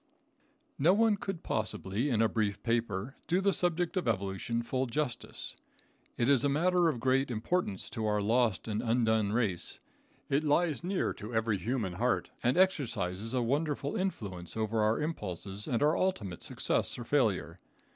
No 0.79 0.93
one 0.93 1.15
could 1.15 1.43
possibly, 1.43 2.09
in 2.09 2.23
a 2.23 2.27
brief 2.27 2.63
paper, 2.63 3.15
do 3.27 3.39
the 3.39 3.53
subject 3.53 3.95
of 3.95 4.07
evolution 4.07 4.63
full 4.63 4.87
justice. 4.87 5.55
It 6.17 6.27
is 6.27 6.43
a 6.43 6.49
matter 6.49 6.89
of 6.89 6.99
great 6.99 7.29
importance 7.29 7.87
to 7.91 8.07
our 8.07 8.19
lost 8.19 8.67
and 8.67 8.81
undone 8.81 9.31
race. 9.31 9.79
It 10.27 10.43
lies 10.43 10.83
near 10.83 11.13
to 11.13 11.35
every 11.35 11.59
human 11.59 11.93
heart, 11.93 12.31
and 12.41 12.57
exercises 12.57 13.35
a 13.35 13.43
wonderful 13.43 13.95
influence 13.95 14.57
over 14.57 14.81
our 14.81 14.99
impulses 14.99 15.67
and 15.67 15.83
our 15.83 15.95
ultimate 15.95 16.41
success 16.43 16.97
or 16.97 17.03
failure. 17.03 17.59